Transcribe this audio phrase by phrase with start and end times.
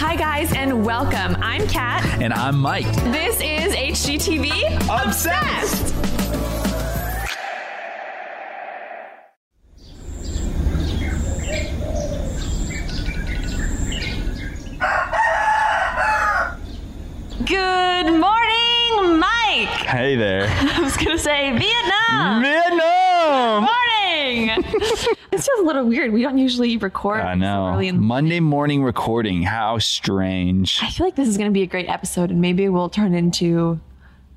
[0.00, 1.36] Hi, guys, and welcome.
[1.40, 2.04] I'm Kat.
[2.20, 2.92] And I'm Mike.
[3.12, 4.50] This is HGTV
[4.90, 5.94] Obsessed.
[17.46, 19.68] Good morning, Mike.
[19.86, 20.48] Hey there.
[20.48, 22.42] I was going to say Vietnam.
[22.42, 23.62] Vietnam.
[23.62, 24.64] Morning.
[25.30, 26.12] this feels a little weird.
[26.12, 27.68] We don't usually record I so know.
[27.68, 29.42] early in Monday morning recording.
[29.42, 30.80] How strange.
[30.82, 33.14] I feel like this is going to be a great episode, and maybe we'll turn
[33.14, 33.80] into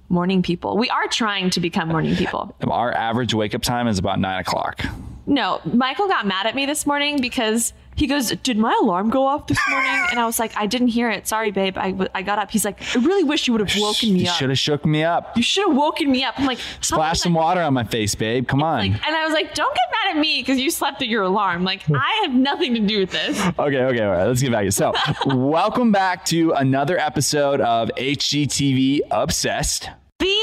[0.09, 0.77] morning people.
[0.77, 2.55] We are trying to become morning people.
[2.67, 4.85] Our average wake up time is about nine o'clock.
[5.25, 9.27] No, Michael got mad at me this morning because he goes, Did my alarm go
[9.27, 9.91] off this morning?
[10.09, 11.27] And I was like, I didn't hear it.
[11.27, 11.77] Sorry, babe.
[11.77, 12.49] I, w- I got up.
[12.49, 14.23] He's like, I really wish you would have woken me up.
[14.23, 14.35] You up.
[14.37, 15.37] should have shook me up.
[15.37, 16.33] You should have woken me up.
[16.39, 18.47] I'm like, Splash some I- water on my face, babe.
[18.47, 18.79] Come on.
[18.79, 21.23] Like, and I was like, don't get mad at me because you slept at your
[21.23, 21.63] alarm.
[21.63, 21.95] Like, hmm.
[21.95, 23.39] I have nothing to do with this.
[23.39, 24.25] Okay, okay, all right.
[24.25, 24.93] Let's get back to so.
[25.27, 29.89] welcome back to another episode of HGTV Obsessed.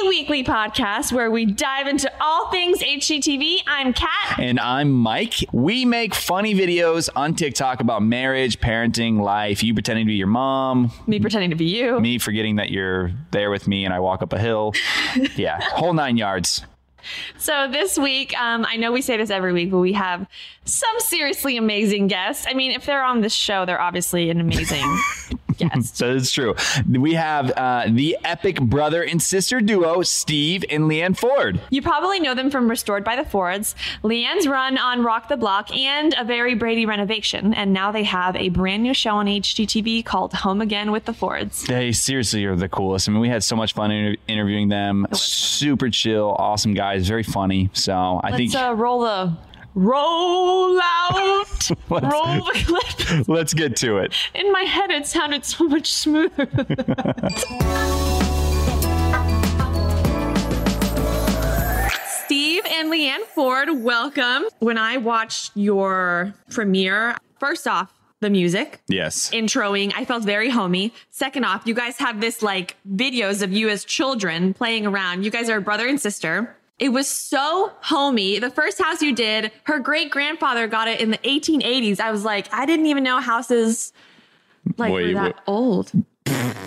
[0.02, 3.58] The weekly podcast where we dive into all things HGTV.
[3.66, 4.38] I'm Kat.
[4.38, 5.34] And I'm Mike.
[5.52, 9.62] We make funny videos on TikTok about marriage, parenting, life.
[9.64, 11.98] You pretending to be your mom, Me pretending to be you.
[12.00, 14.72] me forgetting that you're there with me and I walk up a hill.
[15.36, 16.64] Yeah, whole nine yards.
[17.38, 20.26] So this week, um, I know we say this every week, but we have
[20.64, 22.46] some seriously amazing guests.
[22.48, 24.84] I mean, if they're on this show, they're obviously an amazing
[25.58, 25.96] guest.
[25.98, 26.54] So it's true.
[26.88, 31.60] We have uh, the epic brother and sister duo, Steve and Leanne Ford.
[31.70, 35.74] You probably know them from Restored by the Fords, Leanne's run on Rock the Block,
[35.76, 37.52] and a very Brady renovation.
[37.54, 41.12] And now they have a brand new show on HGTV called Home Again with the
[41.12, 41.64] Fords.
[41.64, 43.08] They seriously are the coolest.
[43.08, 45.06] I mean, we had so much fun inter- interviewing them.
[45.12, 47.70] Super chill, awesome guys, very funny.
[47.72, 47.92] So
[48.22, 49.36] I Let's think uh, roll the
[49.74, 52.00] roll out, roll
[52.44, 53.28] let's, the clip.
[53.28, 54.14] let's get to it.
[54.34, 56.48] In my head, it sounded so much smoother.
[62.24, 64.44] Steve and Leanne Ford, welcome.
[64.58, 69.30] When I watched your premiere, first off, the music, Yes.
[69.30, 70.92] introing, I felt very homey.
[71.10, 75.24] Second off, you guys have this like videos of you as children playing around.
[75.24, 76.54] You guys are brother and sister.
[76.78, 78.38] It was so homey.
[78.38, 81.98] The first house you did, her great grandfather got it in the 1880s.
[82.00, 83.92] I was like, I didn't even know houses
[84.76, 85.92] like Wait, were that what- old,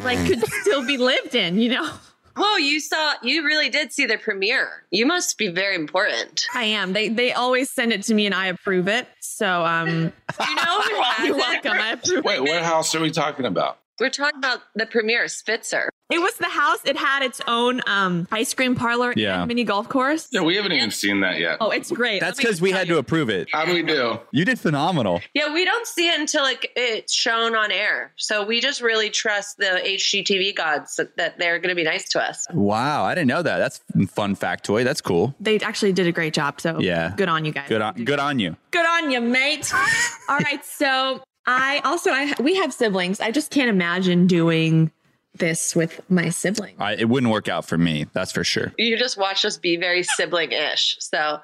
[0.03, 1.59] like could still be lived in.
[1.59, 1.89] You know,
[2.35, 4.83] Whoa, you saw, you really did see the premiere.
[4.89, 6.45] You must be very important.
[6.53, 6.93] I am.
[6.93, 9.07] They they always send it to me and I approve it.
[9.19, 9.89] So um,
[10.47, 10.81] you know
[11.23, 11.73] you're welcome.
[11.73, 12.23] I approve.
[12.23, 13.79] Wait, what house are we talking about?
[14.01, 15.89] We're talking about the premiere, Spitzer.
[16.09, 16.79] It was the house.
[16.83, 19.39] It had its own um ice cream parlor Yeah.
[19.41, 20.27] and mini golf course.
[20.31, 21.57] Yeah, we haven't even seen that yet.
[21.61, 22.19] Oh, it's great.
[22.19, 22.95] That's because we had you.
[22.95, 23.47] to approve it.
[23.53, 24.19] How do we do?
[24.31, 25.21] You did phenomenal.
[25.35, 28.11] Yeah, we don't see it until like it's shown on air.
[28.17, 32.09] So we just really trust the HGTV gods that, that they're going to be nice
[32.09, 32.47] to us.
[32.51, 33.59] Wow, I didn't know that.
[33.59, 34.83] That's a fun factoid.
[34.83, 35.35] That's cool.
[35.39, 36.59] They actually did a great job.
[36.59, 37.13] So Yeah.
[37.15, 37.69] good on you guys.
[37.69, 38.57] Good on good on you.
[38.71, 39.71] Good on you, mate.
[40.29, 43.19] All right, so I also I we have siblings.
[43.19, 44.91] I just can't imagine doing
[45.35, 46.75] this with my sibling.
[46.79, 48.05] I, it wouldn't work out for me.
[48.13, 48.73] That's for sure.
[48.77, 50.97] You just watched us be very sibling ish.
[50.99, 51.39] So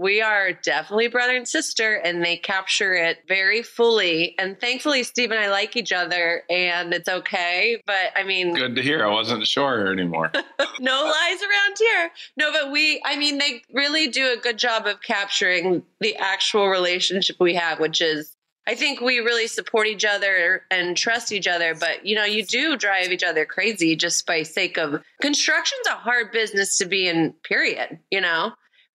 [0.00, 4.34] we are definitely brother and sister, and they capture it very fully.
[4.38, 7.82] And thankfully, Steve and I like each other, and it's okay.
[7.86, 9.04] But I mean, Good to hear.
[9.04, 10.32] I wasn't sure anymore.
[10.80, 12.10] no lies around here.
[12.38, 16.68] No, but we, I mean, they really do a good job of capturing the actual
[16.68, 18.34] relationship we have, which is,
[18.70, 21.74] I think we really support each other and trust each other.
[21.74, 25.96] But, you know, you do drive each other crazy just by sake of construction's a
[25.96, 28.52] hard business to be in, period, you know?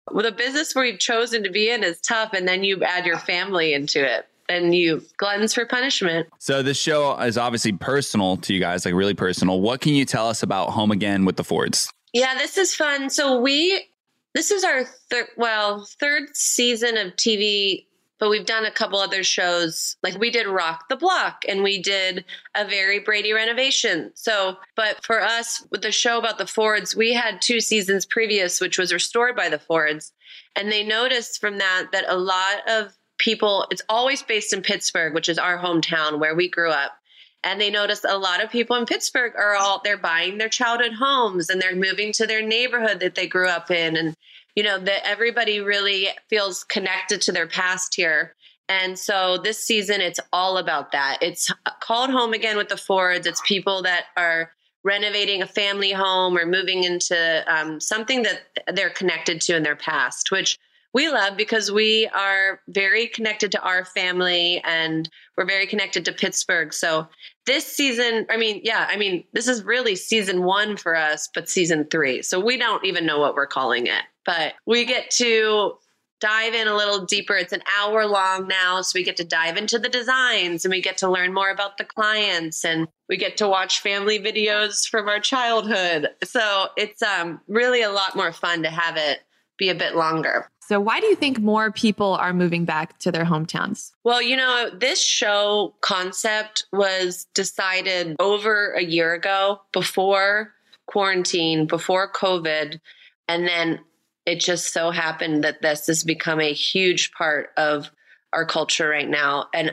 [0.09, 3.17] Well, the business we've chosen to be in is tough, and then you add your
[3.17, 4.25] family into it.
[4.47, 6.29] And you gluttons for punishment.
[6.39, 9.59] So this show is obviously personal to you guys, like really personal.
[9.59, 11.91] What can you tell us about Home Again with the Fords?
[12.13, 13.09] Yeah, this is fun.
[13.09, 13.87] So we
[14.35, 17.87] this is our third well, third season of TV,
[18.19, 19.97] but we've done a couple other shows.
[20.03, 22.25] Like we did Rock the Block and we did
[22.55, 24.11] a very Brady renovation.
[24.15, 28.61] So, but for us with the show about the Fords, we had two seasons previous
[28.61, 30.13] which was restored by the Fords,
[30.55, 35.13] and they noticed from that that a lot of people it's always based in Pittsburgh,
[35.13, 36.97] which is our hometown where we grew up
[37.45, 40.93] and they noticed a lot of people in Pittsburgh are all they're buying their childhood
[40.93, 44.15] homes and they're moving to their neighborhood that they grew up in and
[44.55, 48.35] you know that everybody really feels connected to their past here
[48.67, 53.27] and so this season it's all about that it's called home again with the fords
[53.27, 54.51] it's people that are
[54.83, 58.41] renovating a family home or moving into um, something that
[58.73, 60.57] they're connected to in their past which
[60.95, 66.13] we love because we are very connected to our family and we're very connected to
[66.13, 66.71] Pittsburgh.
[66.73, 67.09] So
[67.45, 71.49] this season, I mean, yeah, I mean, this is really season one for us, but
[71.49, 72.21] season three.
[72.21, 75.73] So we don't even know what we're calling it, but we get to
[76.21, 77.35] dive in a little deeper.
[77.35, 80.81] It's an hour long now, so we get to dive into the designs and we
[80.81, 85.07] get to learn more about the clients and we get to watch family videos from
[85.07, 86.09] our childhood.
[86.23, 89.19] So it's um, really a lot more fun to have it
[89.57, 90.49] be a bit longer.
[90.59, 93.91] So, why do you think more people are moving back to their hometowns?
[94.03, 100.53] Well, you know, this show concept was decided over a year ago before
[100.87, 102.79] quarantine, before COVID.
[103.27, 103.79] And then
[104.25, 107.91] it just so happened that this has become a huge part of
[108.33, 109.47] our culture right now.
[109.53, 109.71] And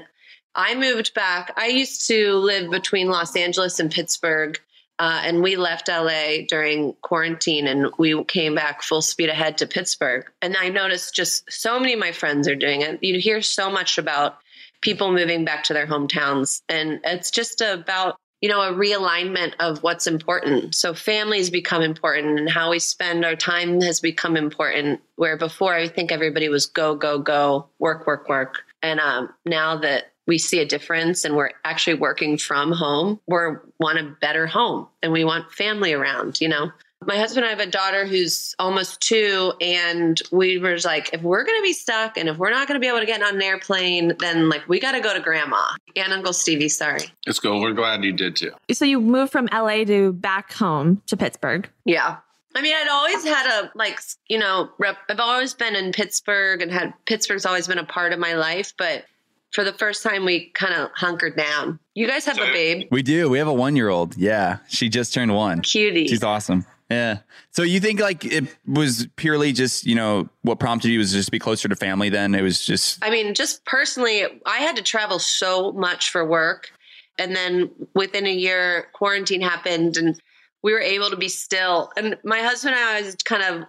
[0.54, 1.52] I moved back.
[1.56, 4.60] I used to live between Los Angeles and Pittsburgh.
[4.98, 9.66] Uh, and we left LA during quarantine and we came back full speed ahead to
[9.66, 10.30] Pittsburgh.
[10.42, 13.02] And I noticed just so many of my friends are doing it.
[13.02, 14.38] You hear so much about
[14.80, 16.62] people moving back to their hometowns.
[16.68, 20.74] And it's just about, you know, a realignment of what's important.
[20.74, 25.00] So families become important and how we spend our time has become important.
[25.14, 28.64] Where before I think everybody was go, go, go, work, work, work.
[28.82, 33.36] And um, now that we see a difference and we're actually working from home, we
[33.78, 36.72] want a better home and we want family around, you know.
[37.06, 41.22] My husband and I have a daughter who's almost two, and we were like, if
[41.22, 43.22] we're going to be stuck and if we're not going to be able to get
[43.22, 45.62] on an airplane, then like we got to go to grandma
[45.96, 46.68] and Uncle Stevie.
[46.68, 47.02] Sorry.
[47.26, 47.60] It's cool.
[47.60, 48.52] We're glad you did too.
[48.72, 51.68] So, you moved from LA to back home to Pittsburgh.
[51.84, 52.16] Yeah.
[52.54, 53.98] I mean, I'd always had a like,
[54.28, 58.12] you know, rep, I've always been in Pittsburgh and had Pittsburgh's always been a part
[58.12, 59.04] of my life, but
[59.52, 61.78] for the first time, we kind of hunkered down.
[61.94, 63.28] You guys have a babe, We do.
[63.28, 64.16] We have a one year old.
[64.16, 64.58] Yeah.
[64.68, 65.60] She just turned one.
[65.60, 66.08] cutie.
[66.08, 66.64] She's awesome.
[66.92, 67.18] Yeah.
[67.50, 71.30] So you think like it was purely just, you know, what prompted you was just
[71.30, 72.34] be closer to family then?
[72.34, 76.70] It was just I mean, just personally, I had to travel so much for work.
[77.18, 80.20] And then within a year, quarantine happened and
[80.62, 81.90] we were able to be still.
[81.96, 83.66] And my husband and I was kind of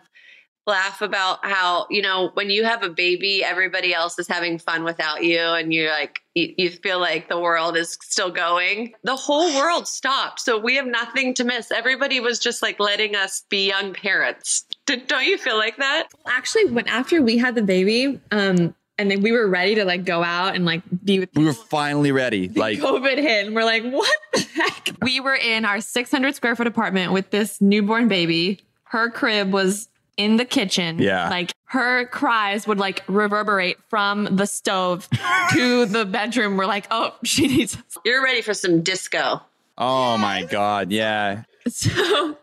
[0.65, 4.83] laugh about how, you know, when you have a baby, everybody else is having fun
[4.83, 5.39] without you.
[5.39, 8.94] And you're like, you, you feel like the world is still going.
[9.04, 10.39] The whole world stopped.
[10.39, 11.71] So we have nothing to miss.
[11.71, 14.65] Everybody was just like letting us be young parents.
[14.86, 16.07] Did, don't you feel like that?
[16.25, 20.06] Actually, when after we had the baby, um, and then we were ready to like
[20.06, 22.48] go out and like be with we were finally ready.
[22.63, 24.92] Like COVID hit, and we're like, what the heck?
[25.01, 28.62] We were in our 600 square foot apartment with this newborn baby.
[28.86, 31.00] Her crib was in the kitchen.
[31.00, 31.30] Yeah.
[31.30, 35.10] Like her cries would like reverberate from the stove
[35.51, 36.57] to the bedroom.
[36.57, 37.77] We're like, oh, she needs.
[38.06, 39.42] You're ready for some disco.
[39.77, 40.92] Oh my God.
[40.92, 41.44] Yeah.
[41.68, 42.38] So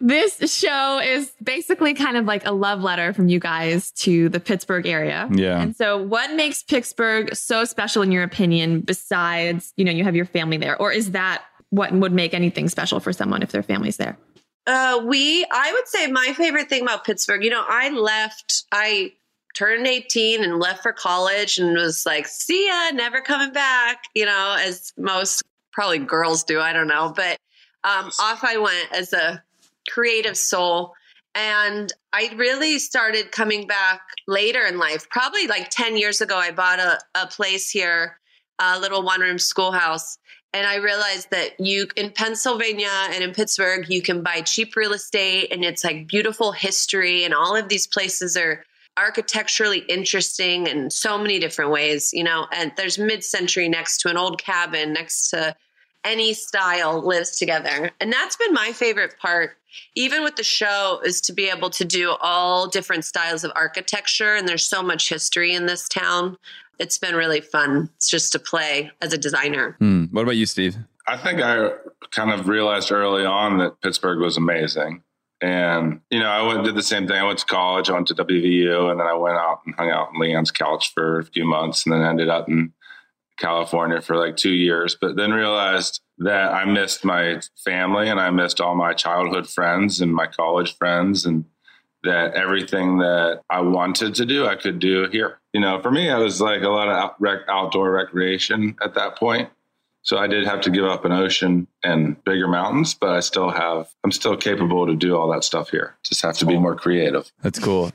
[0.00, 4.38] this show is basically kind of like a love letter from you guys to the
[4.38, 5.28] Pittsburgh area.
[5.32, 5.60] Yeah.
[5.60, 10.14] And so what makes Pittsburgh so special in your opinion besides, you know, you have
[10.14, 13.62] your family there or is that what would make anything special for someone if their
[13.62, 14.16] family's there?
[14.66, 19.12] Uh, we, I would say my favorite thing about Pittsburgh, you know, I left, I
[19.56, 24.26] turned 18 and left for college and was like, see ya, never coming back, you
[24.26, 25.42] know, as most
[25.72, 26.60] probably girls do.
[26.60, 27.12] I don't know.
[27.14, 27.38] But
[27.84, 29.42] um, off I went as a
[29.88, 30.94] creative soul.
[31.34, 35.08] And I really started coming back later in life.
[35.10, 38.18] Probably like 10 years ago, I bought a, a place here,
[38.58, 40.18] a little one room schoolhouse.
[40.52, 44.92] And I realized that you in Pennsylvania and in Pittsburgh, you can buy cheap real
[44.92, 47.24] estate and it's like beautiful history.
[47.24, 48.64] And all of these places are
[48.96, 52.46] architecturally interesting in so many different ways, you know.
[52.52, 55.54] And there's mid century next to an old cabin, next to
[56.04, 57.90] any style lives together.
[58.00, 59.56] And that's been my favorite part,
[59.94, 64.34] even with the show, is to be able to do all different styles of architecture.
[64.34, 66.36] And there's so much history in this town.
[66.80, 67.90] It's been really fun.
[67.96, 69.76] It's just to play as a designer.
[69.78, 70.06] Hmm.
[70.10, 70.76] What about you, Steve?
[71.06, 71.72] I think I
[72.10, 75.02] kind of realized early on that Pittsburgh was amazing.
[75.42, 77.16] And, you know, I went did the same thing.
[77.16, 79.90] I went to college, I went to WVU, and then I went out and hung
[79.90, 82.72] out on Leanne's couch for a few months and then ended up in
[83.38, 88.30] California for like two years, but then realized that I missed my family and I
[88.30, 91.44] missed all my childhood friends and my college friends and
[92.02, 95.39] that everything that I wanted to do, I could do here.
[95.52, 98.94] You know, for me, I was like a lot of out, rec, outdoor recreation at
[98.94, 99.50] that point.
[100.02, 103.50] So I did have to give up an ocean and bigger mountains, but I still
[103.50, 105.96] have, I'm still capable to do all that stuff here.
[106.04, 107.30] Just have to be more creative.
[107.42, 107.92] That's cool.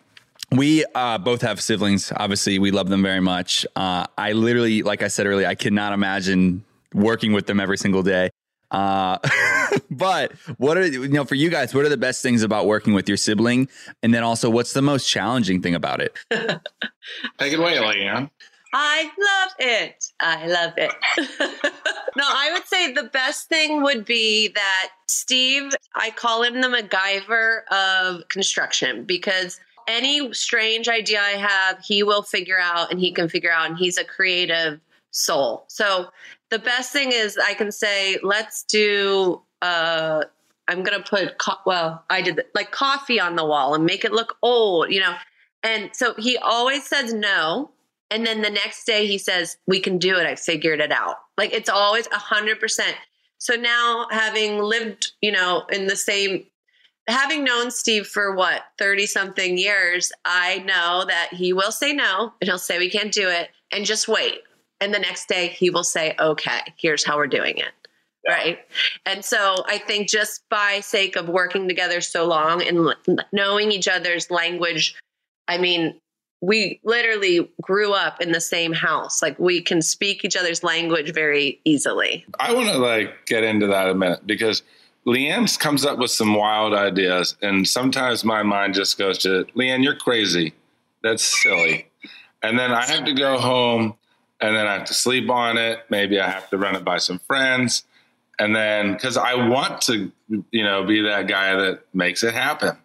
[0.51, 2.11] We uh, both have siblings.
[2.15, 3.65] Obviously, we love them very much.
[3.75, 8.03] Uh, I literally, like I said earlier, I cannot imagine working with them every single
[8.03, 8.29] day.
[8.69, 9.17] Uh,
[9.91, 11.73] but what are you know for you guys?
[11.73, 13.69] What are the best things about working with your sibling?
[14.03, 16.17] And then also, what's the most challenging thing about it?
[17.37, 18.29] Take it away, Leanne.
[18.77, 20.05] I love it.
[20.19, 20.91] I love it.
[22.17, 26.67] no, I would say the best thing would be that Steve, I call him the
[26.67, 33.13] MacGyver of construction because any strange idea I have, he will figure out and he
[33.13, 34.81] can figure out, and he's a creative
[35.11, 35.63] soul.
[35.69, 36.07] So
[36.55, 40.23] the best thing is I can say, let's do, uh,
[40.67, 44.05] I'm going to put, co- well, I did like coffee on the wall and make
[44.05, 45.15] it look old, you know?
[45.63, 47.71] And so he always says no
[48.11, 50.27] and then the next day he says, We can do it.
[50.27, 51.17] I figured it out.
[51.37, 52.95] Like it's always a hundred percent.
[53.39, 56.45] So now having lived, you know, in the same
[57.07, 62.33] having known Steve for what, 30 something years, I know that he will say no
[62.41, 64.39] and he'll say we can't do it and just wait.
[64.81, 67.71] And the next day he will say, Okay, here's how we're doing it.
[68.27, 68.59] Right.
[69.05, 72.95] And so I think just by sake of working together so long and
[73.31, 74.95] knowing each other's language,
[75.47, 75.99] I mean,
[76.41, 79.21] we literally grew up in the same house.
[79.21, 82.25] Like we can speak each other's language very easily.
[82.39, 84.63] I want to like get into that a minute because
[85.07, 89.83] Leanne comes up with some wild ideas, and sometimes my mind just goes to Leanne,
[89.83, 90.53] you're crazy.
[91.03, 91.87] That's silly.
[92.41, 93.95] And then I have to go home
[94.41, 95.79] and then I have to sleep on it.
[95.89, 97.83] Maybe I have to run it by some friends.
[98.37, 100.11] And then because I want to,
[100.51, 102.77] you know, be that guy that makes it happen.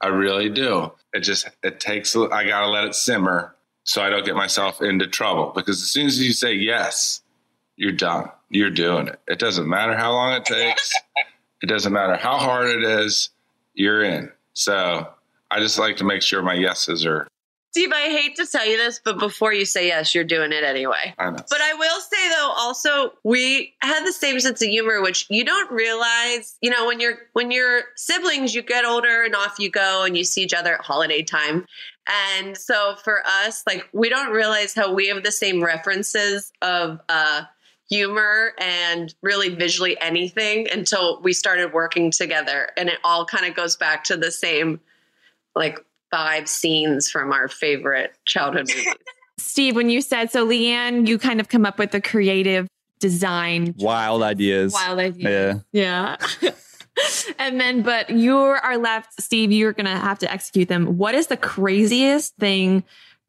[0.00, 0.92] I really do.
[1.12, 4.82] It just it takes I got to let it simmer so I don't get myself
[4.82, 7.22] into trouble because as soon as you say yes,
[7.76, 8.30] you're done.
[8.50, 9.20] You're doing it.
[9.28, 10.92] It doesn't matter how long it takes.
[11.62, 13.30] it doesn't matter how hard it is.
[13.74, 14.30] You're in.
[14.52, 15.08] So
[15.50, 17.26] I just like to make sure my yeses are
[17.70, 20.64] Steve, I hate to tell you this, but before you say yes, you're doing it
[20.64, 21.14] anyway.
[21.18, 21.36] I know.
[21.50, 25.44] But I will say though, also we had the same sense of humor, which you
[25.44, 26.56] don't realize.
[26.62, 30.16] You know, when you're when you're siblings, you get older and off you go, and
[30.16, 31.66] you see each other at holiday time.
[32.34, 37.00] And so for us, like we don't realize how we have the same references of
[37.10, 37.42] uh,
[37.90, 43.54] humor and really visually anything until we started working together, and it all kind of
[43.54, 44.80] goes back to the same
[45.54, 48.94] like five scenes from our favorite childhood movies.
[49.38, 52.66] Steve, when you said so, Leanne, you kind of come up with the creative
[52.98, 54.72] design, Wild ideas.
[54.72, 55.62] wild ideas.
[55.72, 56.16] Yeah.
[56.42, 56.50] yeah.
[57.38, 60.98] and then, but you are left, Steve, you're going to have to execute them.
[60.98, 62.82] What is the craziest thing,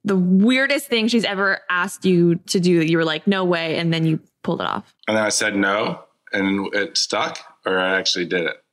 [0.04, 3.78] the weirdest thing she's ever asked you to do that you were like, no way.
[3.78, 4.96] And then you pulled it off?
[5.08, 8.64] And then I said no, and it stuck, or I actually did it.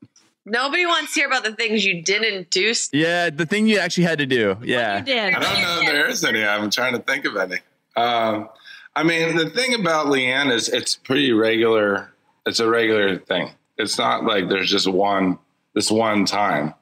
[0.48, 2.72] Nobody wants to hear about the things you didn't do.
[2.92, 4.56] Yeah, the thing you actually had to do.
[4.62, 5.00] Yeah.
[5.00, 5.34] You did.
[5.34, 6.44] I don't know if there is any.
[6.44, 7.58] I'm trying to think of any.
[7.96, 8.48] Um,
[8.94, 12.12] I mean, the thing about Leanne is it's pretty regular.
[12.46, 13.50] It's a regular thing.
[13.76, 15.38] It's not like there's just one
[15.74, 16.74] this one time.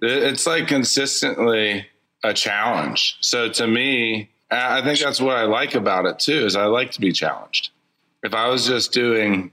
[0.00, 1.86] It's like consistently
[2.22, 3.16] a challenge.
[3.20, 6.46] So to me, I think that's what I like about it too.
[6.46, 7.70] Is I like to be challenged.
[8.22, 9.52] If I was just doing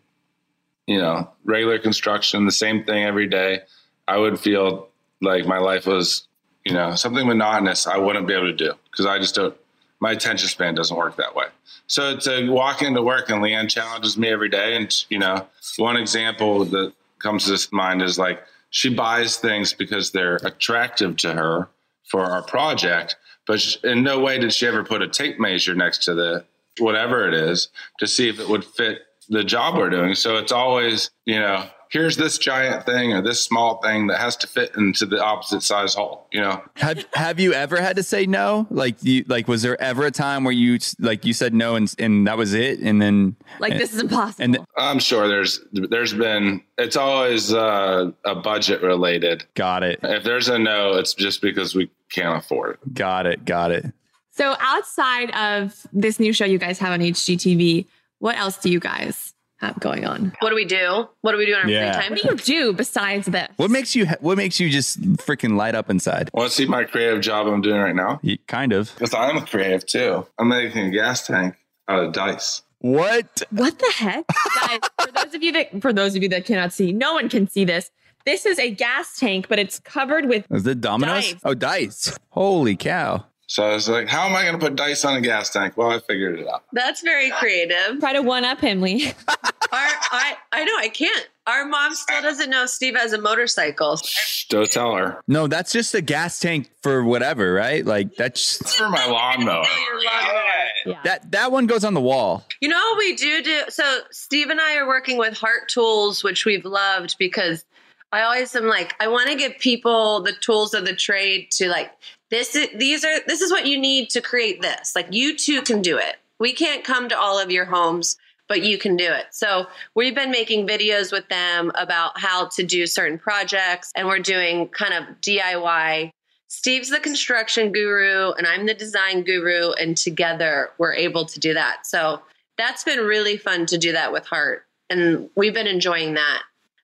[0.91, 3.61] you know, regular construction, the same thing every day,
[4.09, 4.89] I would feel
[5.21, 6.27] like my life was,
[6.65, 7.87] you know, something monotonous.
[7.87, 9.55] I wouldn't be able to do because I just don't,
[10.01, 11.45] my attention span doesn't work that way.
[11.87, 14.75] So to walk into work and Leanne challenges me every day.
[14.75, 20.11] And, you know, one example that comes to mind is like she buys things because
[20.11, 21.69] they're attractive to her
[22.03, 23.15] for our project,
[23.47, 26.43] but in no way did she ever put a tape measure next to the
[26.79, 27.69] whatever it is
[27.99, 30.13] to see if it would fit the job we're doing.
[30.13, 34.35] So it's always, you know, here's this giant thing or this small thing that has
[34.37, 36.61] to fit into the opposite size hole, you know.
[36.75, 38.67] Have have you ever had to say no?
[38.69, 41.93] Like you like was there ever a time where you like you said no and
[41.97, 44.43] and that was it and then Like, this is impossible.
[44.43, 49.45] and I'm sure there's there's been it's always uh, a budget related.
[49.55, 49.99] got it.
[50.03, 52.93] If there's a no, it's just because we can't afford it.
[52.93, 53.45] Got it.
[53.45, 53.85] Got it.
[54.31, 57.85] so, outside of this new show you guys have on HGTV,
[58.21, 60.31] what else do you guys have going on?
[60.39, 61.07] What do we do?
[61.21, 61.91] What do we do in our Yeah.
[61.93, 62.11] free time?
[62.13, 63.47] What do you do besides this?
[63.57, 66.29] What makes you what makes you just freaking light up inside?
[66.33, 68.19] Want to see my creative job I'm doing right now?
[68.23, 68.91] You, kind of.
[68.95, 70.25] Because I'm a creative too.
[70.39, 71.55] I'm making a gas tank
[71.87, 72.61] out of dice.
[72.79, 73.43] What?
[73.51, 74.25] What the heck,
[74.55, 74.79] guys?
[74.99, 77.47] For those of you that for those of you that cannot see, no one can
[77.47, 77.91] see this.
[78.25, 81.31] This is a gas tank, but it's covered with Is it dominoes?
[81.33, 81.41] Dice.
[81.43, 82.17] Oh, dice.
[82.29, 83.25] Holy cow.
[83.51, 85.75] So I was like, how am I going to put dice on a gas tank?
[85.75, 86.63] Well, I figured it out.
[86.71, 87.99] That's very creative.
[87.99, 89.11] try to one up him, Lee.
[89.27, 89.37] Our,
[89.73, 91.27] I, I know I can't.
[91.47, 93.97] Our mom still doesn't know Steve has a motorcycle.
[93.97, 95.21] Shh, don't tell her.
[95.27, 97.85] No, that's just a gas tank for whatever, right?
[97.85, 99.65] Like that's It's for my lawnmower.
[99.65, 100.43] Your lawnmower.
[100.85, 101.01] Yeah.
[101.03, 102.45] That that one goes on the wall.
[102.61, 103.63] You know what we do do?
[103.67, 107.65] So Steve and I are working with Heart Tools, which we've loved because
[108.11, 111.69] I always am like, I want to give people the tools of the trade to
[111.69, 111.91] like
[112.29, 112.55] this.
[112.55, 114.95] Is, these are this is what you need to create this.
[114.95, 116.17] Like you too can do it.
[116.39, 118.17] We can't come to all of your homes,
[118.49, 119.27] but you can do it.
[119.31, 124.19] So we've been making videos with them about how to do certain projects, and we're
[124.19, 126.11] doing kind of DIY.
[126.47, 131.53] Steve's the construction guru, and I'm the design guru, and together we're able to do
[131.53, 131.87] that.
[131.87, 132.21] So
[132.57, 136.41] that's been really fun to do that with Heart, and we've been enjoying that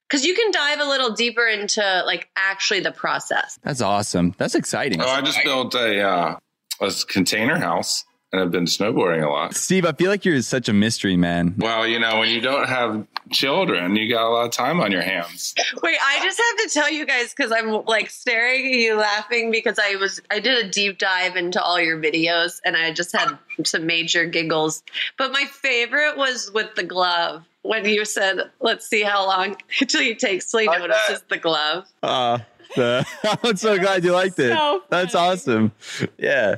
[0.08, 3.58] because you can dive a little deeper into like actually the process.
[3.62, 4.34] That's awesome.
[4.38, 5.00] That's exciting.
[5.00, 6.36] Oh, I just built a uh,
[6.80, 9.54] a container house, and I've been snowboarding a lot.
[9.54, 11.54] Steve, I feel like you're such a mystery man.
[11.56, 14.92] Well, you know, when you don't have children, you got a lot of time on
[14.92, 15.54] your hands.
[15.82, 19.50] Wait, I just have to tell you guys because I'm like staring at you laughing
[19.50, 23.16] because I was I did a deep dive into all your videos and I just
[23.16, 24.82] had some major giggles.
[25.16, 30.02] But my favorite was with the glove when you said, "Let's see how long until
[30.02, 32.38] he takes till he notices the glove." Uh,
[32.76, 33.06] the,
[33.44, 34.56] I'm so glad you liked it.
[34.56, 35.72] So That's awesome.
[36.18, 36.56] Yeah.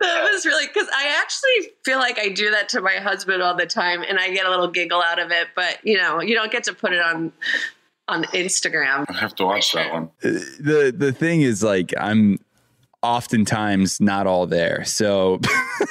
[0.00, 3.56] That was really because I actually feel like I do that to my husband all
[3.56, 5.48] the time, and I get a little giggle out of it.
[5.54, 7.32] But you know, you don't get to put it on
[8.08, 9.04] on Instagram.
[9.08, 10.10] I have to watch that one.
[10.24, 12.38] Uh, the the thing is like I'm
[13.02, 14.84] oftentimes not all there.
[14.84, 15.40] So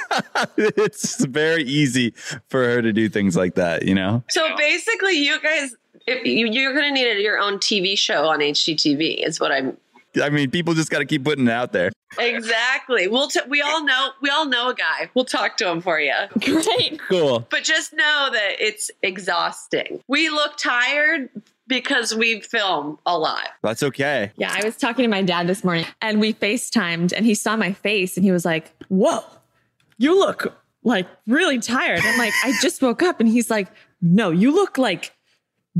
[0.57, 2.13] it's very easy
[2.49, 4.23] for her to do things like that, you know?
[4.29, 5.75] So basically, you guys,
[6.07, 9.77] if you, you're going to need your own TV show on HGTV, is what I'm.
[10.21, 11.91] I mean, people just got to keep putting it out there.
[12.17, 13.07] Exactly.
[13.07, 15.11] We'll t- we all know we all know a guy.
[15.13, 16.13] We'll talk to him for you.
[16.39, 16.99] Great.
[17.07, 17.45] Cool.
[17.51, 20.01] But just know that it's exhausting.
[20.07, 21.29] We look tired
[21.67, 23.49] because we film a lot.
[23.61, 24.31] That's okay.
[24.37, 27.57] Yeah, I was talking to my dad this morning and we FaceTimed and he saw
[27.57, 29.23] my face and he was like, Whoa,
[29.97, 31.99] you look like really tired.
[32.03, 33.67] I'm like, I just woke up and he's like,
[34.01, 35.13] No, you look like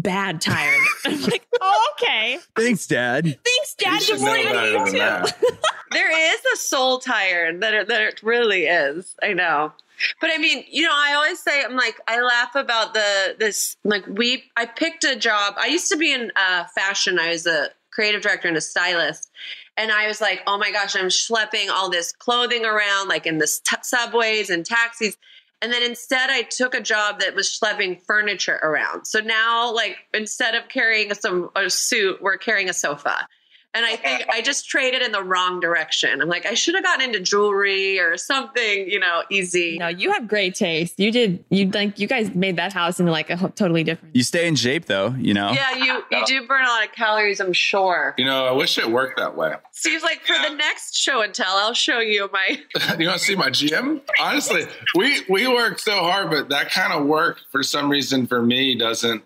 [0.02, 0.80] bad tired.
[1.06, 2.38] I'm like, Oh, okay.
[2.56, 3.24] Thanks, Dad.
[3.26, 4.02] Thanks, Dad.
[4.02, 5.48] should Good know morning to you too.
[5.92, 9.16] There is a soul tired that it, that it really is.
[9.24, 9.72] I know.
[10.20, 13.78] But I mean, you know, I always say I'm like I laugh about the this
[13.86, 15.56] like we I picked a job.
[15.58, 17.18] I used to be in uh, fashion.
[17.20, 19.32] I was a creative director and a stylist,
[19.78, 23.38] and I was like, oh my gosh, I'm schlepping all this clothing around like in
[23.38, 25.18] the s- subways and taxis.
[25.62, 29.06] And then instead, I took a job that was schlepping furniture around.
[29.06, 33.28] So now, like instead of carrying some a suit, we're carrying a sofa.
[33.74, 36.22] And I think I just traded in the wrong direction.
[36.22, 39.78] I'm like, I should have gotten into jewelry or something, you know, easy.
[39.78, 41.00] No, you have great taste.
[41.00, 44.16] You did, you like, you guys made that house into like a totally different.
[44.16, 45.52] You stay in shape though, you know?
[45.52, 48.16] Yeah, you you do burn a lot of calories, I'm sure.
[48.18, 49.54] You know, I wish it worked that way.
[49.74, 52.60] Seems like, for the next show and tell, I'll show you my.
[52.98, 54.02] you want to see my gym?
[54.20, 58.42] Honestly, we we work so hard, but that kind of work for some reason for
[58.42, 59.24] me doesn't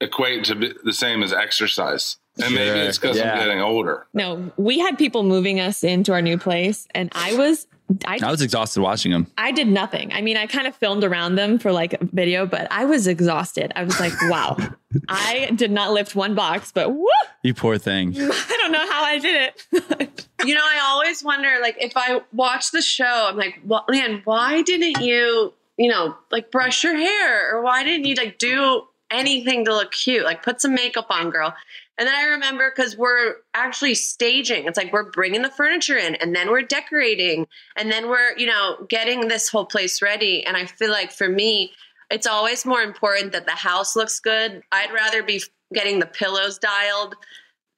[0.00, 2.18] equate to be the same as exercise.
[2.40, 3.32] And maybe it's because yeah.
[3.32, 4.06] I'm getting older.
[4.14, 7.66] No, we had people moving us into our new place and I was,
[8.06, 9.26] I, I was exhausted watching them.
[9.36, 10.12] I did nothing.
[10.12, 13.06] I mean, I kind of filmed around them for like a video, but I was
[13.06, 13.72] exhausted.
[13.76, 14.56] I was like, wow,
[15.08, 17.06] I did not lift one box, but woo,
[17.42, 18.14] You poor thing.
[18.18, 20.28] I don't know how I did it.
[20.44, 24.22] You know, I always wonder, like, if I watch the show, I'm like, well, man,
[24.24, 28.82] why didn't you, you know, like brush your hair, or why didn't you like do
[29.08, 31.54] anything to look cute, like put some makeup on, girl?
[31.98, 34.64] And then I remember because we're actually staging.
[34.66, 38.46] It's like we're bringing the furniture in, and then we're decorating, and then we're, you
[38.46, 40.44] know, getting this whole place ready.
[40.44, 41.72] And I feel like for me,
[42.10, 44.62] it's always more important that the house looks good.
[44.72, 47.14] I'd rather be getting the pillows dialed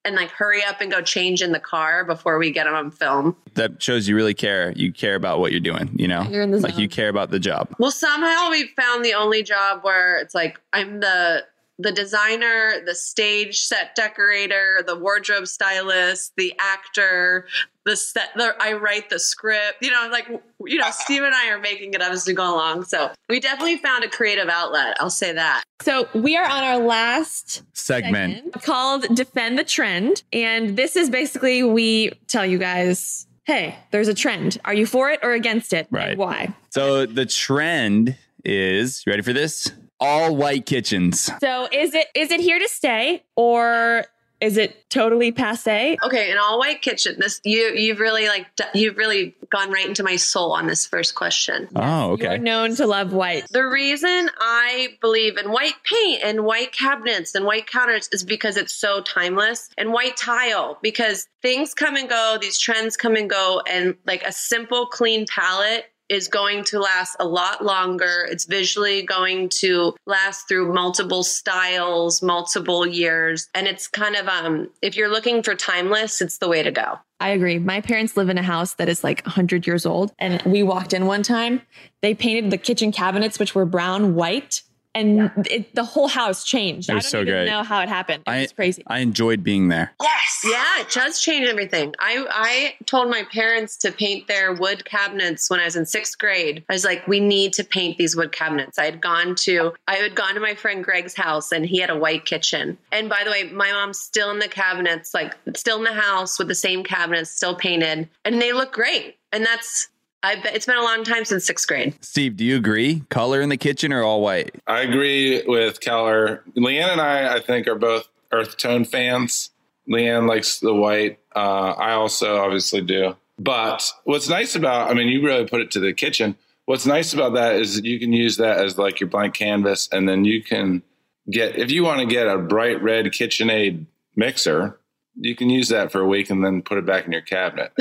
[0.05, 2.90] and like hurry up and go change in the car before we get them on
[2.90, 3.37] film.
[3.55, 4.72] That shows you really care.
[4.77, 6.22] You care about what you're doing, you know?
[6.22, 6.81] You're in the like zone.
[6.81, 7.74] you care about the job.
[7.79, 11.44] Well, somehow we found the only job where it's like I'm the
[11.78, 17.46] the designer, the stage set decorator, the wardrobe stylist, the actor,
[17.84, 18.30] the set.
[18.37, 19.78] The, I write the script.
[19.82, 20.28] You know, like
[20.64, 22.84] you know, Steve and I are making it up as we go along.
[22.84, 24.96] So we definitely found a creative outlet.
[25.00, 25.64] I'll say that.
[25.82, 28.37] So we are on our last Segment.
[28.37, 30.22] segment called Defend the Trend.
[30.32, 34.58] And this is basically we tell you guys, hey, there's a trend.
[34.64, 35.88] Are you for it or against it?
[35.90, 36.16] Right.
[36.16, 36.54] Why?
[36.70, 39.72] So the trend is, you ready for this?
[40.04, 41.30] All white kitchens.
[41.40, 44.04] So is it is it here to stay or
[44.40, 45.96] is it totally passe?
[46.04, 47.16] Okay, an all white kitchen.
[47.18, 51.14] This you you've really like you've really gone right into my soul on this first
[51.14, 51.68] question.
[51.74, 51.80] Oh,
[52.18, 52.38] You are okay.
[52.38, 53.46] known to love white.
[53.50, 58.58] The reason I believe in white paint and white cabinets and white counters is because
[58.58, 63.30] it's so timeless and white tile because things come and go, these trends come and
[63.30, 68.26] go and like a simple clean palette is going to last a lot longer.
[68.30, 73.48] It's visually going to last through multiple styles, multiple years.
[73.54, 76.98] And it's kind of, um, if you're looking for timeless, it's the way to go.
[77.20, 77.58] I agree.
[77.58, 80.12] My parents live in a house that is like 100 years old.
[80.18, 81.62] And we walked in one time.
[82.02, 84.62] They painted the kitchen cabinets, which were brown white.
[84.94, 86.88] And it, the whole house changed.
[86.88, 87.46] It I was don't so even great.
[87.46, 88.22] know how it happened.
[88.26, 88.83] It I, was crazy.
[88.87, 89.92] I enjoyed being there.
[90.00, 90.40] Yes.
[90.44, 91.94] Yeah, it does change everything.
[91.98, 96.18] I I told my parents to paint their wood cabinets when I was in sixth
[96.18, 96.64] grade.
[96.68, 98.78] I was like, we need to paint these wood cabinets.
[98.78, 101.90] I had gone to I had gone to my friend Greg's house and he had
[101.90, 102.78] a white kitchen.
[102.92, 106.38] And by the way, my mom's still in the cabinets, like still in the house
[106.38, 109.16] with the same cabinets, still painted, and they look great.
[109.33, 109.88] And that's
[110.24, 111.94] I bet it's been a long time since sixth grade.
[112.00, 113.02] Steve, do you agree?
[113.10, 114.54] Color in the kitchen or all white?
[114.66, 116.42] I agree with Keller.
[116.56, 119.50] Leanne and I, I think, are both earth tone fans.
[119.87, 121.18] Leanne likes the white.
[121.37, 123.16] Uh, I also obviously do.
[123.38, 126.37] But what's nice about, I mean, you really put it to the kitchen.
[126.64, 129.90] What's nice about that is that you can use that as like your blank canvas,
[129.92, 130.82] and then you can
[131.30, 133.84] get, if you want to get a bright red KitchenAid
[134.16, 134.78] mixer,
[135.16, 137.72] you can use that for a week and then put it back in your cabinet.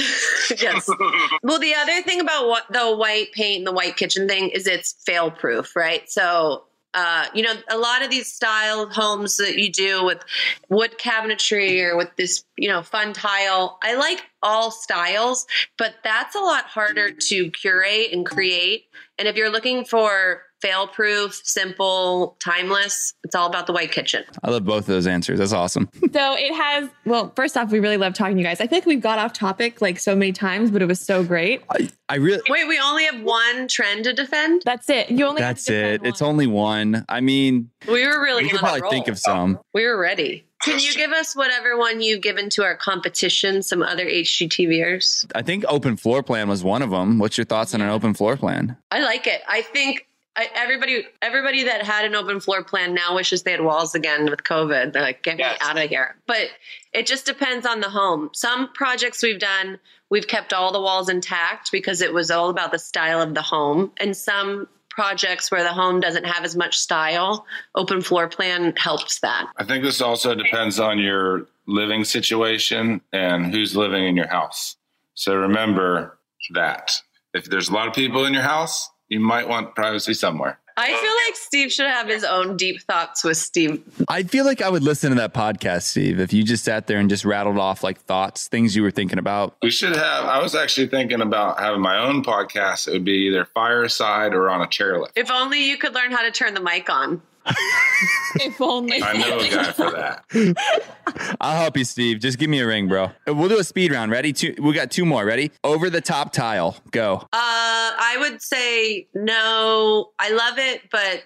[0.58, 0.89] yes.
[1.41, 4.67] Well, the other thing about what the white paint and the white kitchen thing is
[4.67, 6.10] it's fail proof, right?
[6.10, 10.24] So, uh, you know, a lot of these style homes that you do with
[10.69, 16.36] wood cabinetry or with this, you know, fun tile, I like all styles, but that's
[16.36, 18.86] a lot harder to curate and create.
[19.17, 24.23] And if you're looking for fail proof, simple, timeless, it's all about the white kitchen.
[24.43, 25.39] I love both of those answers.
[25.39, 25.89] That's awesome.
[26.13, 28.62] So it has, well, first off, we really love talking to you guys.
[28.62, 31.23] I feel like we've got off topic like so many times, but it was so
[31.23, 31.63] great.
[31.71, 32.43] I, I really.
[32.49, 34.62] Wait, we only have one trend to defend?
[34.63, 35.10] That's it.
[35.10, 36.01] You only have That's to it.
[36.01, 36.08] one.
[36.08, 37.03] It's only one.
[37.10, 38.91] I mean, We were really we could probably roll.
[38.91, 39.60] think of some.
[39.73, 40.45] We were ready.
[40.63, 45.32] Can you give us whatever one you've given to our competition, some other HGTVers?
[45.36, 47.19] I think open floor plan was one of them.
[47.19, 48.78] What's your thoughts on an open floor plan?
[48.91, 49.41] I like it.
[49.47, 53.62] I think I, everybody everybody that had an open floor plan now wishes they had
[53.62, 54.93] walls again with COVID.
[54.93, 55.60] They're like, get Yes.
[55.60, 56.15] me out of here.
[56.28, 56.47] But
[56.93, 58.30] it just depends on the home.
[58.34, 62.71] Some projects we've done, we've kept all the walls intact because it was all about
[62.71, 63.91] the style of the home.
[63.97, 69.19] And some projects where the home doesn't have as much style, open floor plan helps
[69.21, 69.47] that.
[69.58, 74.75] I think this also depends on your living situation and who's living in your house.
[75.15, 76.17] So remember
[76.53, 76.91] that
[77.34, 80.60] if there's a lot of people in your house, you might want privacy somewhere.
[80.75, 83.83] I feel like Steve should have his own deep thoughts with Steve.
[84.07, 86.97] I feel like I would listen to that podcast, Steve, if you just sat there
[86.97, 89.55] and just rattled off like thoughts, things you were thinking about.
[89.62, 92.88] We should have, I was actually thinking about having my own podcast.
[92.88, 95.12] It would be either fireside or on a chairlift.
[95.15, 97.21] If only you could learn how to turn the mic on.
[98.36, 99.01] If only.
[99.01, 101.36] I know a guy for that.
[101.41, 102.19] I'll help you, Steve.
[102.19, 103.12] Just give me a ring, bro.
[103.27, 104.12] We'll do a speed round.
[104.12, 104.34] Ready?
[104.34, 104.56] Two.
[104.60, 105.25] We got two more.
[105.25, 105.51] Ready?
[105.63, 106.77] Over the top tile.
[106.91, 107.15] Go.
[107.17, 110.12] Uh, I would say no.
[110.19, 111.23] I love it, but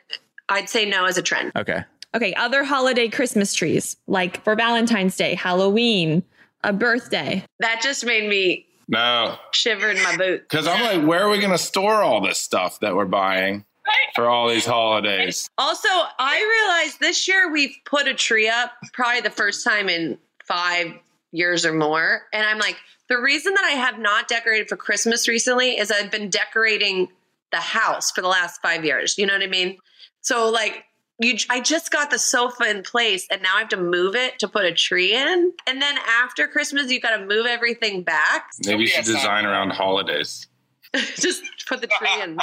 [0.50, 1.52] I'd say no as a trend.
[1.56, 1.84] Okay.
[2.16, 6.24] Okay, other holiday Christmas trees, like for Valentine's Day, Halloween,
[6.64, 7.44] a birthday.
[7.60, 10.46] That just made me No, shiver in my boots.
[10.50, 13.66] because I'm like, where are we going to store all this stuff that we're buying
[14.16, 15.50] for all these holidays?
[15.58, 20.18] Also, I realized this year we've put a tree up probably the first time in
[20.46, 20.94] five
[21.32, 22.24] years or more.
[22.34, 22.78] And I'm like,
[23.10, 27.10] the reason that I have not decorated for Christmas recently is I've been decorating
[27.52, 29.18] the house for the last five years.
[29.18, 29.78] You know what I mean?
[30.22, 30.84] So, like,
[31.20, 34.40] you, I just got the sofa in place and now I have to move it
[34.40, 35.54] to put a tree in.
[35.66, 38.50] And then after Christmas, you got to move everything back.
[38.66, 40.48] Maybe you should design around holidays.
[41.16, 42.38] just put the tree in.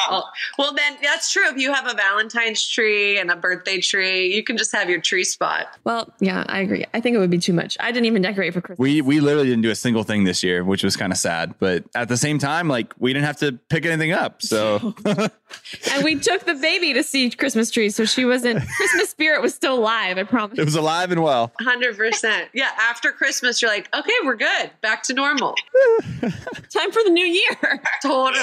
[0.58, 1.48] Well, then that's true.
[1.48, 5.00] If you have a Valentine's tree and a birthday tree, you can just have your
[5.00, 5.68] tree spot.
[5.84, 6.84] Well, yeah, I agree.
[6.92, 7.76] I think it would be too much.
[7.80, 8.78] I didn't even decorate for Christmas.
[8.78, 11.54] We we literally didn't do a single thing this year, which was kind of sad.
[11.58, 14.42] But at the same time, like we didn't have to pick anything up.
[14.42, 19.42] So and we took the baby to see Christmas trees, so she wasn't Christmas spirit
[19.42, 20.18] was still alive.
[20.18, 20.58] I promise.
[20.58, 21.52] it was alive and well.
[21.60, 22.46] 100%.
[22.52, 22.70] Yeah.
[22.78, 24.70] After Christmas, you're like, okay, we're good.
[24.82, 25.54] Back to normal.
[26.20, 27.80] Time for the new year.
[28.02, 28.33] Totally.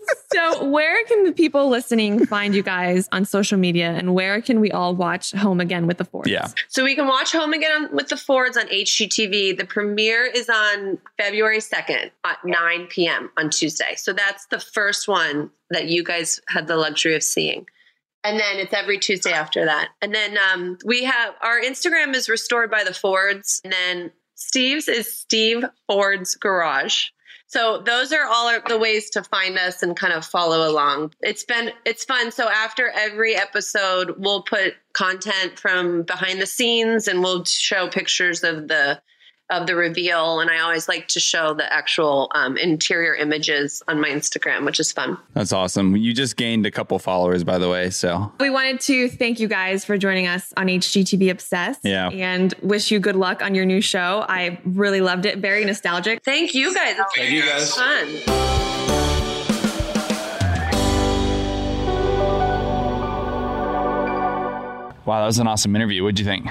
[0.32, 4.60] So, where can the people listening find you guys on social media, and where can
[4.60, 6.30] we all watch Home Again with the Fords?
[6.30, 6.46] Yeah.
[6.68, 9.56] So we can watch Home Again with the Fords on HGTV.
[9.58, 13.30] The premiere is on February 2nd at 9 p.m.
[13.36, 13.94] on Tuesday.
[13.96, 17.66] So that's the first one that you guys had the luxury of seeing.
[18.22, 19.88] And then it's every Tuesday after that.
[20.00, 23.60] And then um, we have our Instagram is restored by the Fords.
[23.64, 27.06] And then Steve's is Steve Ford's Garage.
[27.50, 31.14] So those are all the ways to find us and kind of follow along.
[31.20, 32.30] It's been it's fun.
[32.30, 38.44] So after every episode, we'll put content from behind the scenes and we'll show pictures
[38.44, 39.02] of the
[39.50, 44.00] of the reveal, and I always like to show the actual um, interior images on
[44.00, 45.18] my Instagram, which is fun.
[45.34, 45.96] That's awesome.
[45.96, 47.90] You just gained a couple followers, by the way.
[47.90, 51.80] So We wanted to thank you guys for joining us on HGTV Obsessed.
[51.84, 52.08] Yeah.
[52.10, 54.24] And wish you good luck on your new show.
[54.28, 55.38] I really loved it.
[55.38, 56.22] Very nostalgic.
[56.24, 56.96] Thank you guys.
[56.98, 57.74] It's Thank you guys.
[57.74, 58.40] fun.
[65.06, 66.04] Wow, that was an awesome interview.
[66.04, 66.46] What'd you think?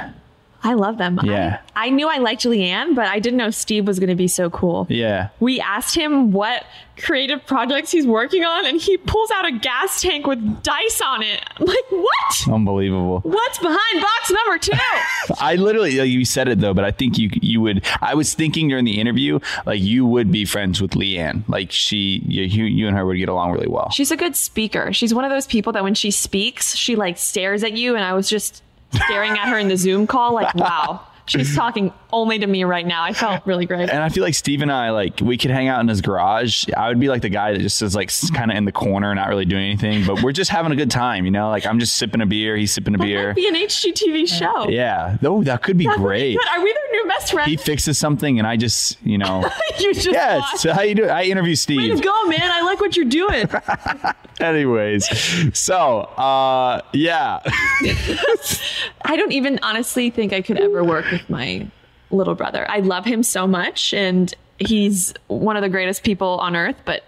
[0.63, 1.19] I love them.
[1.23, 1.61] Yeah.
[1.75, 4.27] I, I knew I liked Leanne, but I didn't know Steve was going to be
[4.27, 4.87] so cool.
[4.89, 5.29] Yeah.
[5.39, 6.65] We asked him what
[6.97, 11.23] creative projects he's working on, and he pulls out a gas tank with dice on
[11.23, 11.41] it.
[11.57, 12.47] I'm like, what?
[12.51, 13.21] Unbelievable.
[13.21, 14.71] What's behind box number two?
[15.39, 17.85] I literally, like, you said it though, but I think you you would.
[18.01, 21.47] I was thinking during the interview, like you would be friends with Leanne.
[21.47, 23.89] Like she, you, you you and her would get along really well.
[23.91, 24.91] She's a good speaker.
[24.93, 28.03] She's one of those people that when she speaks, she like stares at you, and
[28.03, 28.61] I was just
[28.93, 32.85] staring at her in the Zoom call, like, wow, she's talking only to me right
[32.85, 33.03] now.
[33.03, 33.89] I felt really great.
[33.89, 36.65] And I feel like Steve and I, like, we could hang out in his garage.
[36.75, 39.13] I would be like the guy that just is like kind of in the corner,
[39.15, 41.49] not really doing anything, but we're just having a good time, you know?
[41.49, 43.33] Like, I'm just sipping a beer, he's sipping a That beer.
[43.33, 44.69] be an HGTV show.
[44.69, 45.17] Yeah.
[45.23, 46.37] Oh, that could be That be great.
[46.37, 46.47] good.
[46.49, 47.49] Are we their new best friends?
[47.49, 49.49] He fixes something and I just, you know.
[49.79, 51.09] you just yeah, so how you do it?
[51.09, 51.97] I interview Way Steve.
[51.97, 52.41] to go, man.
[52.51, 53.47] I like what you're doing.
[54.39, 57.39] Anyways, so uh yeah.
[59.03, 61.67] I don't even honestly think I could ever work with my
[62.11, 62.65] little brother.
[62.69, 67.03] I love him so much and he's one of the greatest people on earth, but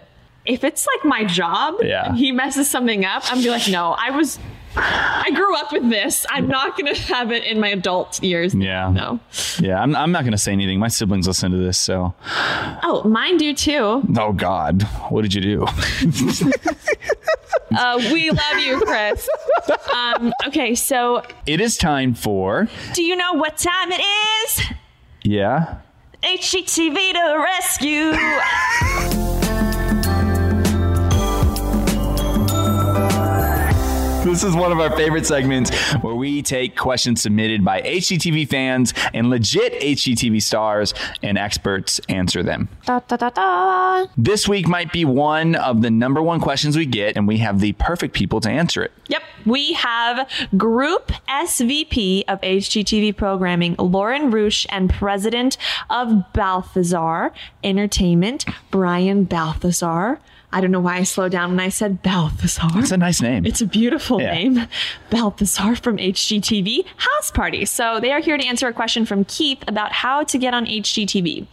[0.46, 2.08] if it's like my job Yeah.
[2.08, 4.38] and he messes something up, I'm be like, no, I was
[4.74, 6.24] I grew up with this.
[6.30, 8.54] I'm not gonna have it in my adult years.
[8.54, 8.90] Yeah.
[8.90, 9.20] No.
[9.58, 10.78] Yeah, I'm, I'm not going to say anything.
[10.78, 12.14] My siblings listen to this, so.
[12.82, 14.02] Oh, mine do too.
[14.18, 14.82] Oh, God.
[15.10, 15.66] What did you do?
[17.74, 19.26] Uh, we love you, Chris.
[19.94, 22.68] Um, okay, so it is time for.
[22.92, 24.60] do you know what time it is?
[25.24, 25.78] Yeah.
[26.22, 29.18] HGTV to rescue.
[34.32, 38.94] This is one of our favorite segments where we take questions submitted by HGTV fans
[39.12, 42.68] and legit HGTV stars and experts answer them.
[42.86, 44.06] Da, da, da.
[44.16, 47.58] This week might be one of the number one questions we get, and we have
[47.58, 48.92] the perfect people to answer it.
[49.08, 49.22] Yep.
[49.44, 55.58] We have Group SVP of HGTV Programming, Loren Ruch, and President
[55.90, 57.32] of Balthazar
[57.64, 60.20] Entertainment, Brian Balthazar.
[60.52, 62.68] I don't know why I slowed down when I said Balthazar.
[62.76, 63.46] It's a nice name.
[63.46, 64.32] It's a beautiful Yeah.
[64.34, 64.66] name.
[65.10, 67.64] Balthazar from HGTV House Party.
[67.64, 70.66] So they are here to answer a question from Keith about how to get on
[70.66, 71.46] HGTV.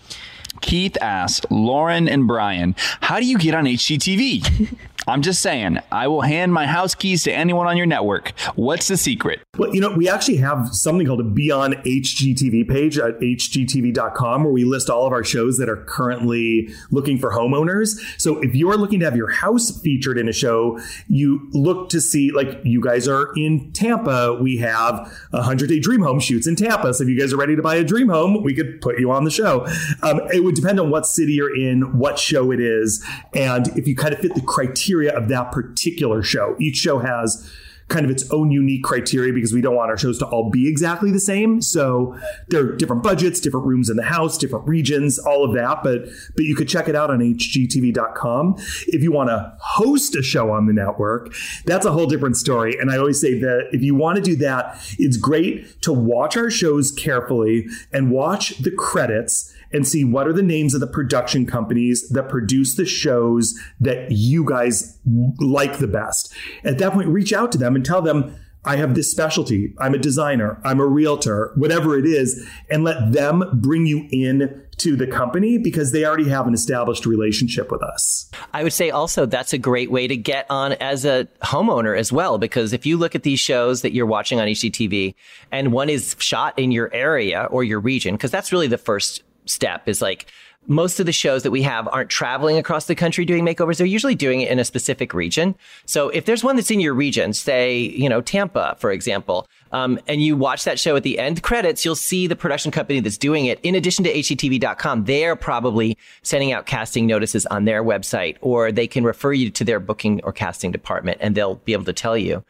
[0.62, 4.75] Keith asks, Loren and Brian, how do you get on HGTV?
[5.10, 8.30] I'm just saying, I will hand my house keys to anyone on your network.
[8.54, 9.41] What's the secret?
[9.58, 14.54] Well, you know, we actually have something called a Beyond HGTV page at hgtv.com where
[14.54, 18.00] we list all of our shows that are currently looking for homeowners.
[18.22, 22.00] So if you're looking to have your house featured in a show, you look to
[22.00, 24.38] see, like, you guys are in Tampa.
[24.39, 26.93] We have a 100 Day Dream Home shoots in Tampa.
[26.93, 29.10] So if you guys are ready to buy a dream home, we could put you
[29.12, 29.65] on the show.
[30.04, 33.88] Um, it would depend on what city you're in, what show it is, and if
[33.88, 36.55] you kind of fit the criteria of that particular show.
[36.59, 37.49] Each show has
[37.89, 40.69] kind of its own unique criteria because we don't want our shows to all be
[40.69, 41.62] exactly the same.
[41.62, 42.15] So
[42.47, 45.83] there are different budgets, different rooms in the house, different regions, all of that.
[45.83, 48.55] But but you could check it out on hgtv.com.
[48.88, 51.33] If you want to host a show on the network,
[51.65, 52.77] that's a whole different story.
[52.79, 56.38] And I always say that if you want to do that, it's great to watch
[56.38, 60.88] our shows carefully and watch the credits and see what are the names of the
[60.88, 64.99] production companies that produce the shows that you guys
[65.39, 66.34] like the best.
[66.63, 69.73] At that point, reach out to them and tell them, I have this specialty.
[69.79, 70.60] I'm a designer.
[70.65, 75.58] I'm a realtor, whatever it is, and let them bring you in to the company
[75.58, 78.29] because they already have an established relationship with us.
[78.53, 82.12] I would say also that's a great way to get on as a homeowner as
[82.12, 85.15] well, because if you look at these shows that you're watching on HGTV
[85.51, 89.23] and one is shot in your area or your region, because that's really the first
[89.49, 90.27] step is like
[90.67, 93.77] most of the shows that we have aren't traveling across the country doing makeovers.
[93.77, 95.55] They're usually doing it in a specific region.
[95.85, 99.99] So if there's one that's in your region, say, you know, Tampa, for example, um,
[100.07, 103.17] and you watch that show at the end credits, you'll see the production company that's
[103.17, 103.59] doing it.
[103.63, 108.88] In addition to HGTV.com, they're probably sending out casting notices on their website, or they
[108.88, 112.17] can refer you to their booking or casting department and they'll be able to tell
[112.17, 112.43] you.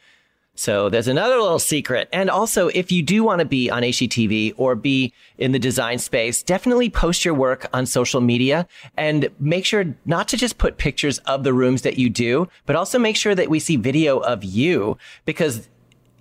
[0.60, 2.10] So there's another little secret.
[2.12, 6.00] And also, if you do want to be on HGTV or be in the design
[6.00, 8.68] space, definitely post your work on social media
[8.98, 12.76] and make sure not to just put pictures of the rooms that you do, but
[12.76, 15.70] also make sure that we see video of you because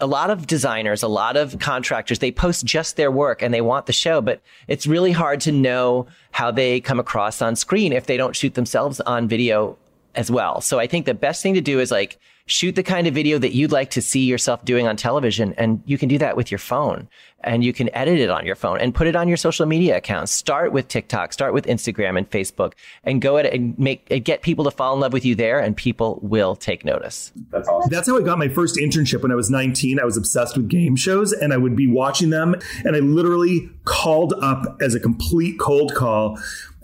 [0.00, 3.60] a lot of designers, a lot of contractors, they post just their work and they
[3.60, 7.92] want the show, but it's really hard to know how they come across on screen
[7.92, 9.76] if they don't shoot themselves on video
[10.14, 10.60] as well.
[10.60, 13.38] So I think the best thing to do is like shoot the kind of video
[13.38, 15.54] that you'd like to see yourself doing on television.
[15.56, 17.08] And you can do that with your phone
[17.44, 19.96] and you can edit it on your phone and put it on your social media
[19.96, 20.32] accounts.
[20.32, 22.72] Start with TikTok, start with Instagram and Facebook
[23.04, 25.60] and go at it and make get people to fall in love with you there
[25.60, 27.32] and people will take notice.
[27.50, 27.90] That's awesome.
[27.90, 30.00] That's how I got my first internship when I was 19.
[30.00, 33.70] I was obsessed with game shows and I would be watching them and I literally
[33.84, 36.38] called up as a complete cold call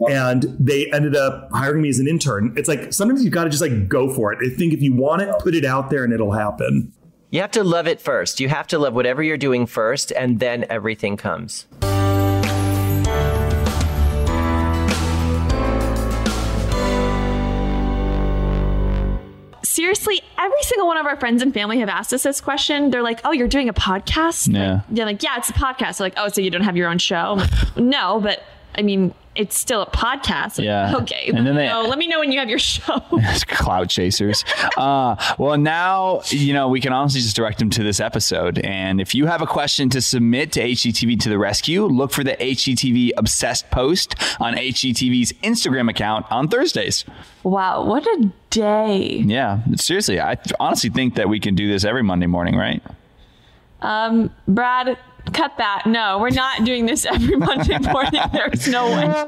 [0.09, 2.55] and they ended up hiring me as an intern.
[2.57, 4.39] It's like sometimes you've got to just like go for it.
[4.45, 6.93] I think if you want it, put it out there and it'll happen.
[7.35, 8.39] You have to love it first.
[8.39, 11.67] You have to love whatever you're doing first, and then everything comes.
[19.65, 22.91] seriously, every single one of our friends and family have asked us this question.
[22.91, 24.75] They're like, "Oh, you're doing a podcast?" Yeah.
[24.75, 25.99] Like, yeah, like yeah, it's a podcast.
[25.99, 28.45] They're like, "Oh, so you don't have your own show?" Like, no, but
[28.77, 30.63] I mean, it's still a podcast.
[30.63, 30.95] Yeah.
[31.05, 31.31] Okay.
[31.35, 31.83] And then they- know.
[31.83, 33.01] let me know when you have your show.
[33.49, 34.45] cloud chasers.
[34.77, 38.59] Uh, well, now, you know, we can honestly just direct them to this episode.
[38.59, 42.25] And if you have a question to submit to HGTV to the rescue, look for
[42.25, 47.05] the HGTV Obsessed post on HGTV's Instagram account on Thursdays.
[47.45, 49.23] wow, what a day.
[49.25, 52.83] Yeah, seriously, I honestly think that we can do this every Monday morning, right?
[53.81, 54.99] Um, Brad,
[55.33, 55.85] cut that.
[55.87, 58.21] No, we're not doing this every Monday morning.
[58.33, 59.27] There's no way.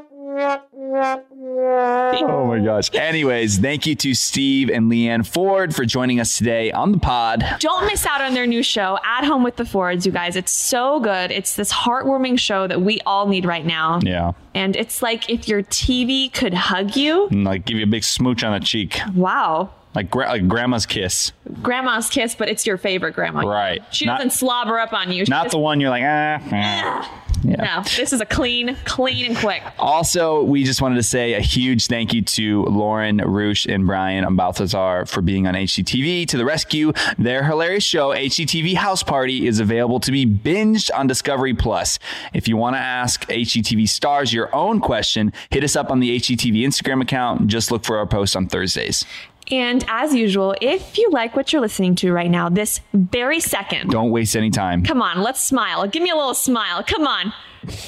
[2.19, 2.93] Oh my gosh.
[2.93, 7.43] Anyways, thank you to Steve and Leanne Ford for joining us today on the pod.
[7.59, 10.35] Don't miss out on their new show, At Home with the Fords, you guys.
[10.35, 11.31] It's so good.
[11.31, 13.99] It's this heartwarming show that we all need right now.
[14.03, 14.33] Yeah.
[14.53, 17.27] And it's like if your TV could hug you.
[17.29, 19.71] And like give you a big smooch on the cheek, Wow.
[19.97, 21.31] Like, gra- like grandma's kiss.
[21.63, 23.41] Grandma's kiss, but it's your favorite grandma.
[23.41, 23.81] Right.
[23.91, 25.25] She Not- doesn't slobber up on you.
[25.25, 26.39] She Not just- the one you're like, ah.
[26.51, 27.23] ah.
[27.43, 27.63] Yeah.
[27.77, 29.63] No, this is a clean, clean and quick.
[29.79, 34.35] Also, we just wanted to say a huge thank you to Loren, Ruch, and Brian
[34.35, 36.91] Balthazar for being on HGTV to the rescue.
[37.17, 41.99] Their hilarious show, HGTV House Party, is available to be binged on Discovery Plus.
[42.33, 46.15] If you want to ask HGTV stars your own question, hit us up on the
[46.19, 47.47] HGTV Instagram account.
[47.47, 49.05] Just look for our post on Thursdays.
[49.49, 53.91] And as usual, if you like what you're listening to right now, this very second,
[53.91, 54.83] Don't waste any time.
[54.83, 55.87] come on, let's smile.
[55.87, 56.83] Give me a little smile.
[56.83, 57.31] Come on.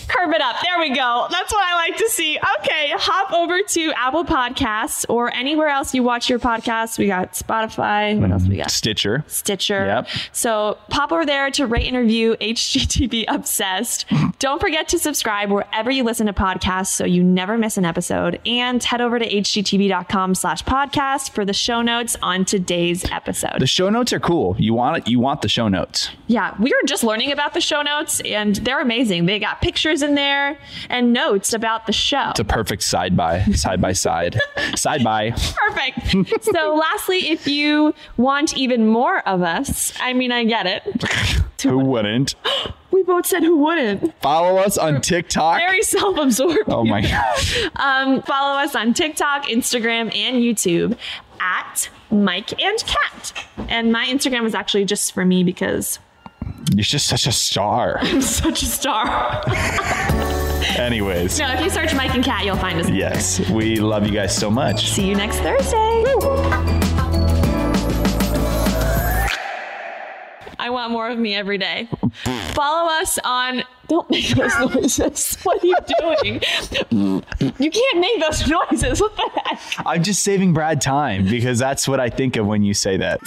[0.07, 0.57] Curve it up.
[0.61, 1.27] There we go.
[1.29, 2.37] That's what I like to see.
[2.59, 6.97] Okay, hop over to Apple Podcasts or anywhere else you watch your podcasts.
[6.97, 8.19] We got Spotify.
[8.19, 8.57] What else we mm-hmm.
[8.57, 8.71] got?
[8.71, 9.23] Stitcher.
[9.27, 9.85] Stitcher.
[9.85, 10.07] Yep.
[10.31, 14.05] So pop over there to rate and review HGTV Obsessed.
[14.39, 18.39] Don't forget to subscribe wherever you listen to podcasts so you never miss an episode.
[18.45, 23.59] And head over to hgtv.com slash podcast for the show notes on today's episode.
[23.59, 24.55] The show notes are cool.
[24.59, 26.09] You want it, you want the show notes.
[26.27, 29.25] Yeah, we were just learning about the show notes and they're amazing.
[29.25, 30.58] They got pictures in there
[30.89, 32.32] and notes about the show.
[32.32, 34.39] It's a perfect side by side by side.
[34.75, 35.29] side by.
[35.29, 36.43] Perfect.
[36.43, 40.82] so, lastly, if you want even more of us, I mean, I get it.
[41.63, 42.36] Who wouldn't?
[42.91, 44.19] We both said who wouldn't.
[44.19, 45.60] Follow us on TikTok.
[45.60, 46.67] Very self absorbed.
[46.67, 47.69] Oh my gosh.
[47.75, 50.97] Um, follow us on TikTok, Instagram, and YouTube
[51.39, 53.45] at Mike and Cat.
[53.69, 55.99] And my Instagram is actually just for me because
[56.73, 57.97] You're just such a star.
[58.01, 59.41] I'm such a star.
[60.77, 61.39] Anyways.
[61.39, 62.89] no, if you search Mike and Cat, you'll find us.
[62.89, 64.89] Yes, we love you guys so much.
[64.89, 66.03] See you next Thursday.
[70.62, 71.88] I want more of me every day.
[72.53, 73.63] Follow us on.
[73.88, 75.38] Don't make those noises.
[75.43, 76.41] What are you doing?
[77.57, 79.01] You can't make those noises.
[79.01, 79.59] What the heck?
[79.85, 83.19] I'm just saving Brad time because that's what I think of when you say that.